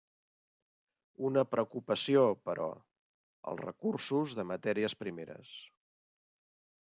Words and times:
Una 1.29 1.43
preocupació, 1.49 2.23
però: 2.49 2.65
els 3.51 3.61
recursos 3.67 4.35
de 4.39 4.49
matèries 4.55 4.99
primeres. 5.03 5.55